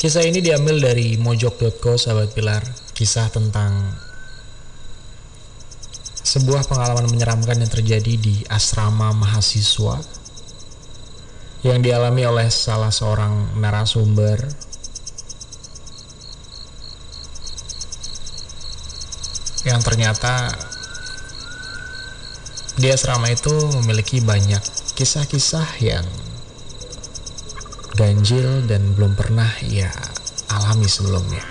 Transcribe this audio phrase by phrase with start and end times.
[0.00, 2.64] Kisah ini diambil dari mojok.co sahabat pilar.
[2.96, 3.92] Kisah tentang
[6.24, 10.00] sebuah pengalaman menyeramkan yang terjadi di asrama mahasiswa
[11.68, 14.40] yang dialami oleh salah seorang narasumber
[19.68, 20.48] yang ternyata
[22.80, 23.52] di asrama itu
[23.84, 24.64] memiliki banyak
[24.96, 26.08] kisah-kisah yang
[28.00, 29.92] ganjil dan belum pernah ia
[30.48, 31.44] alami sebelumnya.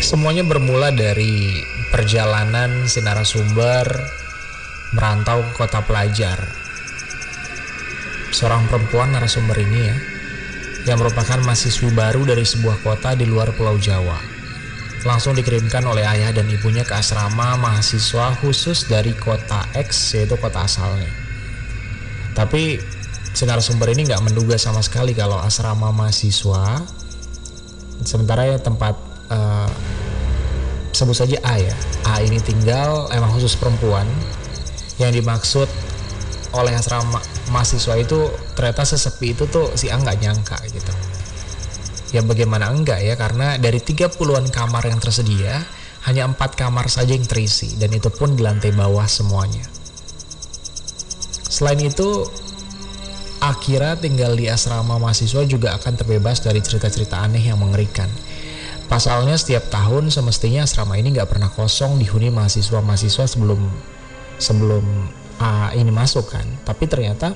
[0.00, 1.60] Semuanya bermula dari
[1.92, 3.84] perjalanan si narasumber
[4.96, 6.65] merantau ke kota pelajar.
[8.34, 9.96] Seorang perempuan narasumber ini ya,
[10.86, 14.18] yang merupakan mahasiswi baru dari sebuah kota di luar Pulau Jawa.
[15.06, 20.66] Langsung dikirimkan oleh ayah dan ibunya ke asrama mahasiswa khusus dari kota X, yaitu kota
[20.66, 21.10] asalnya.
[22.34, 22.78] Tapi
[23.34, 26.82] si narasumber ini nggak menduga sama sekali kalau asrama mahasiswa,
[28.02, 28.94] sementara ya tempat
[29.30, 29.70] uh,
[30.96, 31.76] sebut saja A ya
[32.08, 34.08] A ini tinggal emang khusus perempuan
[34.96, 35.68] yang dimaksud
[36.54, 37.18] oleh asrama
[37.50, 40.92] mahasiswa itu ternyata sesepi itu tuh si A nggak nyangka gitu.
[42.14, 45.66] Ya bagaimana enggak ya karena dari 30-an kamar yang tersedia
[46.06, 49.66] hanya empat kamar saja yang terisi dan itu pun di lantai bawah semuanya.
[51.50, 52.26] Selain itu
[53.36, 58.08] Akira tinggal di asrama mahasiswa juga akan terbebas dari cerita-cerita aneh yang mengerikan.
[58.86, 63.60] Pasalnya setiap tahun semestinya asrama ini nggak pernah kosong dihuni mahasiswa-mahasiswa sebelum
[64.40, 64.84] sebelum
[65.40, 66.46] uh, ini masuk kan.
[66.64, 67.34] Tapi ternyata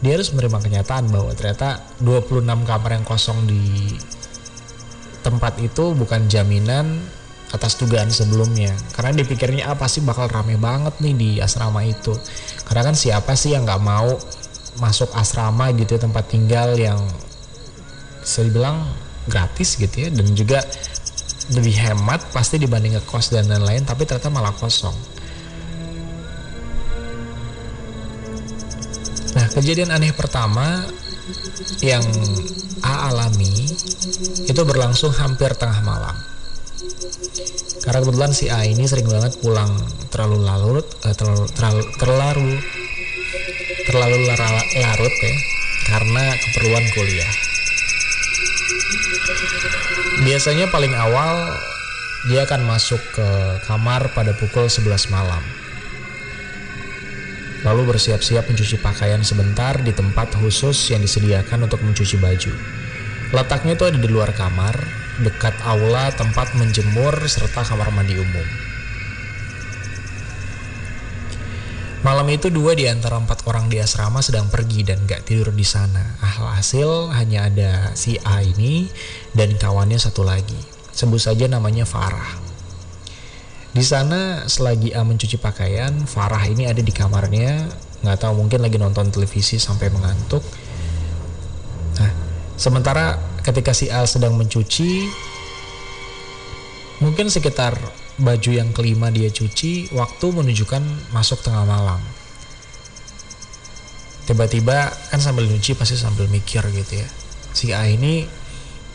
[0.00, 3.96] dia harus menerima kenyataan bahwa ternyata 26 kamar yang kosong di
[5.24, 7.00] tempat itu bukan jaminan
[7.50, 8.76] atas dugaan sebelumnya.
[8.92, 12.12] Karena dipikirnya apa sih bakal rame banget nih di asrama itu.
[12.68, 14.14] Karena kan siapa sih yang nggak mau
[14.76, 17.00] masuk asrama gitu ya tempat tinggal yang
[18.20, 18.84] saya bilang
[19.30, 20.60] gratis gitu ya dan juga
[21.54, 24.94] lebih hemat pasti dibanding ngekos dan lain-lain tapi ternyata malah kosong
[29.46, 30.82] nah kejadian aneh pertama
[31.78, 32.02] yang
[32.82, 33.70] A alami
[34.42, 36.18] itu berlangsung hampir tengah malam
[37.86, 39.70] karena kebetulan si A ini sering banget pulang
[40.10, 42.50] terlalu larut eh, terlalu terlalu terlalu
[43.86, 44.18] terlalu
[44.82, 45.36] larut ya
[45.94, 47.30] karena keperluan kuliah
[50.26, 51.54] Biasanya paling awal
[52.26, 53.28] dia akan masuk ke
[53.62, 55.44] kamar pada pukul 11 malam.
[57.66, 62.54] Lalu bersiap-siap mencuci pakaian sebentar di tempat khusus yang disediakan untuk mencuci baju.
[63.34, 64.78] Letaknya itu ada di luar kamar,
[65.18, 68.46] dekat aula tempat menjemur serta kamar mandi umum.
[72.06, 75.66] Malam itu dua di antara empat orang di asrama sedang pergi dan gak tidur di
[75.66, 76.14] sana.
[76.22, 78.86] Alhasil hanya ada si A ini
[79.34, 80.60] dan kawannya satu lagi.
[80.94, 82.45] Sebut saja namanya Farah.
[83.76, 87.68] Di sana selagi A mencuci pakaian, Farah ini ada di kamarnya,
[88.00, 90.40] nggak tahu mungkin lagi nonton televisi sampai mengantuk.
[92.00, 92.08] Nah,
[92.56, 95.04] sementara ketika si A sedang mencuci,
[97.04, 97.76] mungkin sekitar
[98.16, 102.00] baju yang kelima dia cuci, waktu menunjukkan masuk tengah malam.
[104.24, 107.08] Tiba-tiba kan sambil nyuci pasti sambil mikir gitu ya.
[107.52, 108.24] Si A ini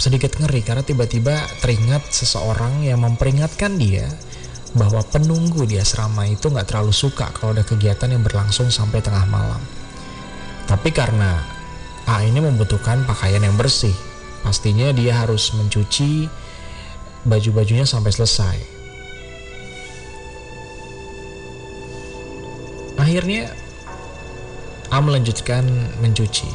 [0.02, 4.10] sedikit ngeri karena tiba-tiba teringat seseorang yang memperingatkan dia
[4.72, 9.28] bahwa penunggu di asrama itu nggak terlalu suka kalau ada kegiatan yang berlangsung sampai tengah
[9.28, 9.60] malam.
[10.68, 11.44] Tapi karena
[12.08, 13.94] A ini membutuhkan pakaian yang bersih,
[14.42, 16.32] pastinya dia harus mencuci
[17.28, 18.58] baju-bajunya sampai selesai.
[22.96, 23.52] Akhirnya
[24.88, 25.68] A melanjutkan
[26.00, 26.48] mencuci.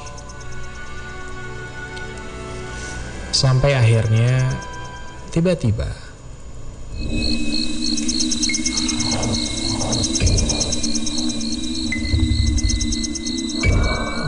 [3.36, 4.48] Sampai akhirnya
[5.28, 5.92] tiba-tiba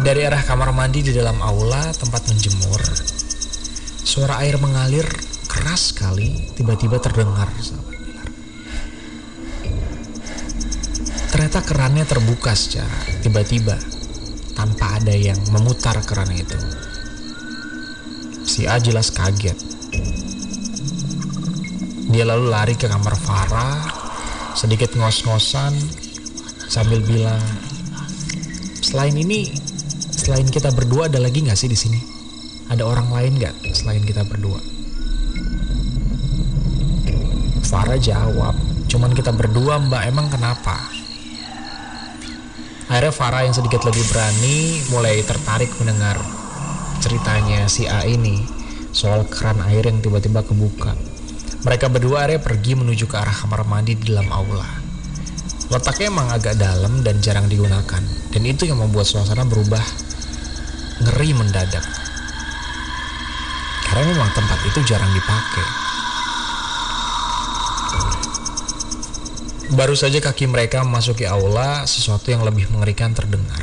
[0.08, 2.81] dari arah kamar mandi di dalam aula tempat menjemur
[4.08, 5.05] suara air mengalir
[5.44, 7.52] keras sekali tiba-tiba terdengar
[11.28, 13.76] Ternyata kerannya terbuka secara tiba-tiba
[14.56, 16.56] tanpa ada yang memutar keran itu.
[18.49, 19.55] Si A jelas kaget.
[22.08, 23.87] Dia lalu lari ke kamar Farah,
[24.56, 25.78] sedikit ngos-ngosan
[26.66, 27.44] sambil bilang,
[28.82, 29.68] "Selain ini,
[30.29, 32.19] selain kita berdua ada lagi nggak sih di sini?"
[32.69, 34.61] ada orang lain gak selain kita berdua?
[37.69, 38.57] Farah jawab,
[38.89, 40.77] cuman kita berdua mbak, emang kenapa?
[42.89, 46.17] Akhirnya Farah yang sedikit lebih berani mulai tertarik mendengar
[47.05, 48.41] ceritanya si A ini
[48.97, 50.97] soal keran air yang tiba-tiba kebuka.
[51.69, 54.65] Mereka berdua akhirnya pergi menuju ke arah kamar mandi di dalam aula.
[55.69, 58.01] Letaknya emang agak dalam dan jarang digunakan,
[58.33, 59.85] dan itu yang membuat suasana berubah
[61.03, 61.85] ngeri mendadak.
[63.89, 65.67] Karena memang tempat itu jarang dipakai.
[69.69, 73.61] Baru saja kaki mereka memasuki aula, sesuatu yang lebih mengerikan terdengar.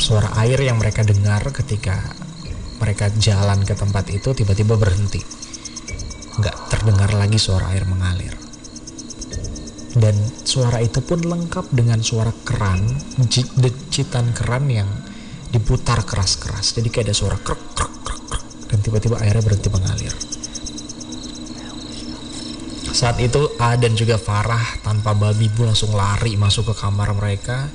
[0.00, 2.00] Suara air yang mereka dengar ketika
[2.80, 5.20] mereka jalan ke tempat itu tiba-tiba berhenti.
[6.40, 8.34] Nggak terdengar lagi suara air mengalir.
[9.92, 12.80] Dan suara itu pun lengkap dengan suara keran,
[13.28, 14.88] decitan keran yang
[15.52, 16.72] diputar keras-keras.
[16.72, 20.14] Jadi kayak ada suara krek krek krek krek dan tiba-tiba airnya berhenti mengalir.
[22.92, 27.68] Saat itu A dan juga Farah tanpa babi bu langsung lari masuk ke kamar mereka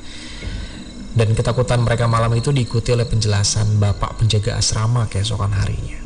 [1.18, 5.98] dan ketakutan mereka malam itu diikuti oleh penjelasan bapak penjaga asrama keesokan harinya.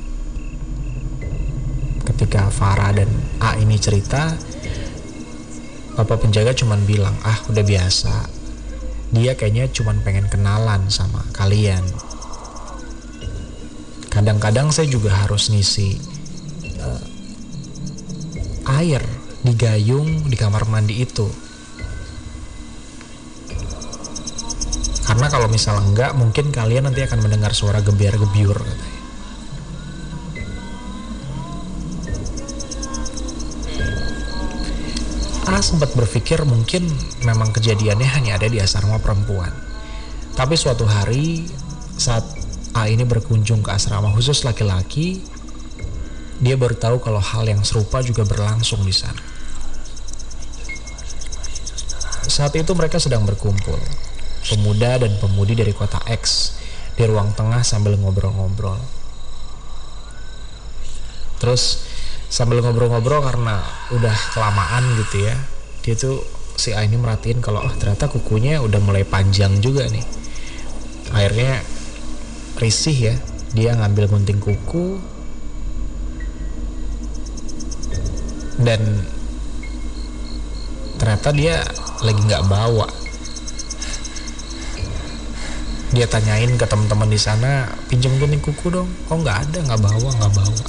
[2.07, 3.11] Ketika Farah dan
[3.43, 4.31] A ini cerita,
[5.99, 8.40] bapak penjaga cuma bilang, ah udah biasa.
[9.11, 11.83] Dia kayaknya cuma pengen kenalan sama kalian.
[14.11, 15.99] Kadang-kadang saya juga harus ngisi
[16.79, 17.03] uh,
[18.79, 19.03] air
[19.41, 21.25] di gayung di kamar mandi itu
[25.01, 29.00] karena kalau misalnya enggak mungkin kalian nanti akan mendengar suara gebiar-gebiur katanya
[35.51, 36.87] A sempat berpikir mungkin
[37.27, 39.51] memang kejadiannya hanya ada di asrama perempuan
[40.31, 41.43] tapi suatu hari
[41.99, 42.23] saat
[42.71, 45.19] A ini berkunjung ke asrama khusus laki-laki
[46.41, 49.21] dia baru tahu kalau hal yang serupa juga berlangsung di sana.
[52.25, 53.77] Saat itu mereka sedang berkumpul,
[54.49, 56.55] pemuda dan pemudi dari kota X
[56.97, 58.81] di ruang tengah sambil ngobrol-ngobrol.
[61.37, 61.85] Terus
[62.31, 63.59] sambil ngobrol-ngobrol karena
[63.91, 65.35] udah kelamaan gitu ya,
[65.83, 66.23] dia tuh
[66.55, 70.05] si A ini merhatiin kalau oh ternyata kukunya udah mulai panjang juga nih.
[71.11, 71.59] Akhirnya
[72.55, 73.15] risih ya,
[73.51, 75.03] dia ngambil gunting kuku,
[78.63, 78.79] dan
[80.95, 81.67] ternyata dia
[81.99, 82.87] lagi nggak bawa.
[85.91, 88.87] Dia tanyain ke teman-teman di sana pinjam gunting kuku dong.
[89.11, 90.59] Kok nggak ada nggak bawa nggak bawa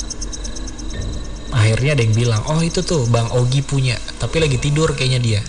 [1.52, 5.40] akhirnya ada yang bilang oh itu tuh bang Ogi punya tapi lagi tidur kayaknya dia.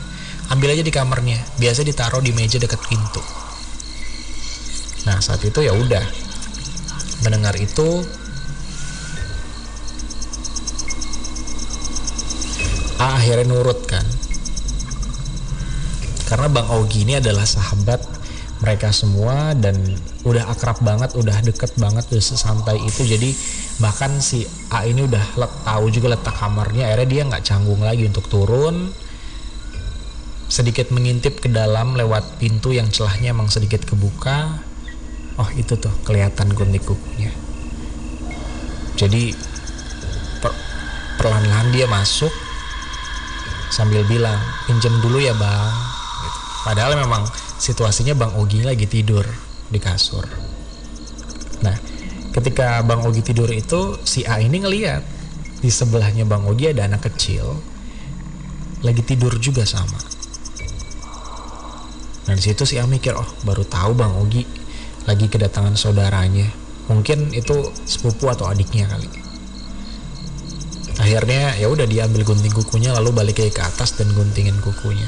[0.52, 3.24] Ambil aja di kamarnya biasa ditaruh di meja dekat pintu.
[5.08, 6.04] Nah saat itu ya udah.
[7.24, 8.04] Mendengar itu
[13.00, 14.04] A akhirnya nurut kan.
[16.24, 18.00] Karena Bang Ogi ini adalah sahabat
[18.64, 19.76] mereka semua dan
[20.24, 23.04] udah akrab banget, udah deket banget, udah sesantai itu.
[23.04, 23.36] Jadi
[23.82, 26.90] bahkan si A ini udah let, tahu juga letak kamarnya.
[26.92, 28.94] Akhirnya dia nggak canggung lagi untuk turun,
[30.52, 34.62] sedikit mengintip ke dalam lewat pintu yang celahnya emang sedikit kebuka.
[35.42, 37.34] Oh itu tuh kelihatan gunting kukunya.
[38.94, 39.34] Jadi
[40.38, 40.54] per,
[41.18, 42.30] perlahan-lahan dia masuk
[43.74, 44.38] sambil bilang
[44.70, 45.74] pinjam dulu ya bang
[46.22, 46.40] gitu.
[46.62, 47.26] padahal memang
[47.58, 49.26] situasinya bang Ogi lagi tidur
[49.66, 50.22] di kasur
[51.66, 51.74] nah
[52.34, 55.06] ketika bang Ogi tidur itu si A ini ngeliat.
[55.64, 57.56] Di sebelahnya bang Ogi ada anak kecil
[58.84, 59.96] lagi tidur juga sama.
[62.28, 64.44] Nah di situ si A mikir oh baru tahu bang Ogi
[65.08, 66.50] lagi kedatangan saudaranya.
[66.92, 69.08] Mungkin itu sepupu atau adiknya kali.
[71.00, 75.08] Akhirnya ya udah dia ambil gunting kukunya lalu balik ke atas dan guntingin kukunya.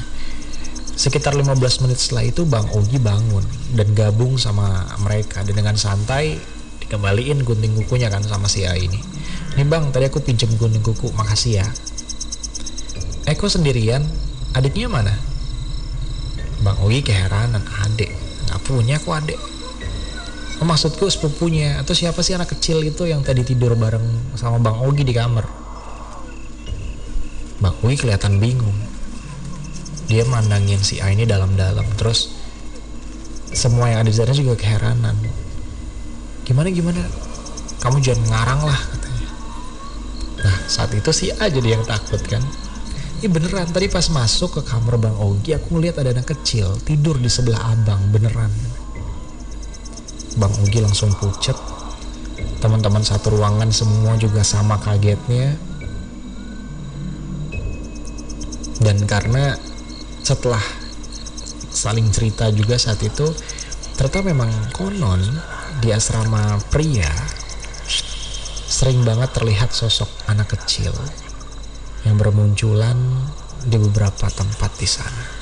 [0.96, 3.44] Sekitar 15 menit setelah itu Bang Ogi bangun
[3.76, 5.44] dan gabung sama mereka.
[5.44, 6.40] Dan dengan santai
[6.86, 9.02] dikembaliin gunting kukunya kan sama si A ini.
[9.58, 11.66] Nih bang tadi aku pinjam gunting kuku makasih ya.
[13.26, 14.06] Eko sendirian
[14.54, 15.10] adiknya mana?
[16.62, 18.14] Bang Ogi keheranan adik.
[18.46, 19.38] Nggak punya kok adik.
[20.62, 21.76] Oh, maksudku sepupunya.
[21.82, 25.44] Atau siapa sih anak kecil itu yang tadi tidur bareng sama Bang Ogi di kamar?
[27.60, 28.74] Bang Ui kelihatan bingung.
[30.06, 31.84] Dia mandangin si A ini dalam-dalam.
[31.98, 32.30] Terus
[33.50, 35.18] semua yang ada di sana juga keheranan.
[36.56, 37.04] Gimana gimana?
[37.84, 39.28] Kamu jangan ngarang lah katanya.
[40.40, 42.40] Nah saat itu si A jadi yang takut kan.
[43.20, 47.20] Ini beneran tadi pas masuk ke kamar Bang Ogi aku ngeliat ada anak kecil tidur
[47.20, 48.48] di sebelah abang beneran.
[50.40, 51.52] Bang Ogi langsung pucet
[52.64, 55.60] teman-teman satu ruangan semua juga sama kagetnya
[58.80, 59.60] dan karena
[60.24, 60.64] setelah
[61.68, 63.28] saling cerita juga saat itu
[64.00, 65.20] ternyata memang konon
[65.86, 67.06] di asrama pria
[68.66, 70.90] sering banget terlihat sosok anak kecil
[72.02, 72.98] yang bermunculan
[73.62, 75.35] di beberapa tempat di sana.